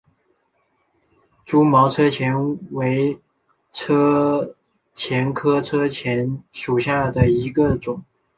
[1.45, 2.35] 蛛毛车前
[2.71, 3.21] 为
[3.71, 4.55] 车
[4.95, 8.03] 前科车前属下的一个种。